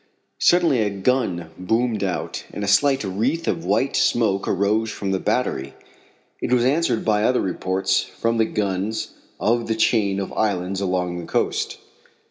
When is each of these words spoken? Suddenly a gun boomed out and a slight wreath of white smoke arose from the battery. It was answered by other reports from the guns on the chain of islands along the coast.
Suddenly 0.39 0.81
a 0.81 0.89
gun 0.89 1.51
boomed 1.59 2.03
out 2.03 2.45
and 2.51 2.63
a 2.63 2.67
slight 2.67 3.03
wreath 3.03 3.47
of 3.47 3.63
white 3.65 3.95
smoke 3.95 4.47
arose 4.47 4.89
from 4.89 5.11
the 5.11 5.19
battery. 5.19 5.75
It 6.41 6.51
was 6.51 6.65
answered 6.65 7.05
by 7.05 7.21
other 7.23 7.39
reports 7.39 8.01
from 8.03 8.37
the 8.39 8.45
guns 8.45 9.09
on 9.39 9.65
the 9.65 9.75
chain 9.75 10.19
of 10.19 10.33
islands 10.33 10.81
along 10.81 11.19
the 11.19 11.27
coast. 11.27 11.77